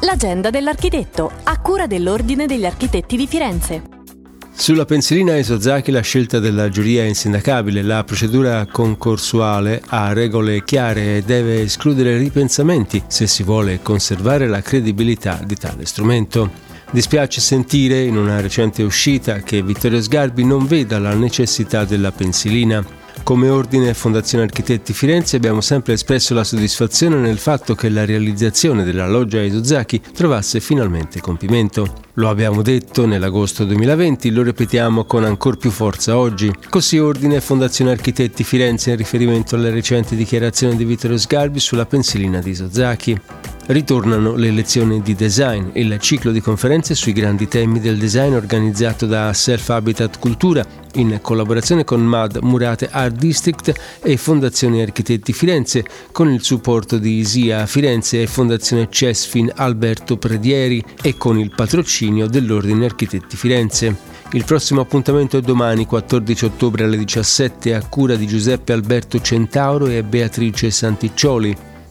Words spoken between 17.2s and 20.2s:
sentire in una recente uscita che Vittorio